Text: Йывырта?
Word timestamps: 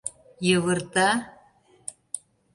Йывырта? 0.47 1.05